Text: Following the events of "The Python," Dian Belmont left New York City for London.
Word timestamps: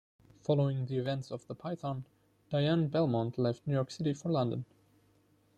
Following 0.45 0.87
the 0.87 0.97
events 0.97 1.29
of 1.29 1.45
"The 1.45 1.53
Python," 1.53 2.05
Dian 2.49 2.87
Belmont 2.87 3.37
left 3.37 3.67
New 3.67 3.75
York 3.75 3.91
City 3.91 4.15
for 4.15 4.29
London. 4.29 4.65